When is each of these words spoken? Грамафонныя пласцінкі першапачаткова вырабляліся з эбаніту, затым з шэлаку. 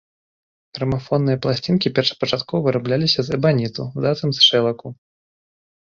Грамафонныя 0.77 1.39
пласцінкі 1.43 1.93
першапачаткова 1.99 2.63
вырабляліся 2.69 3.19
з 3.27 3.39
эбаніту, 3.41 3.83
затым 4.07 4.29
з 4.39 4.51
шэлаку. 4.51 4.87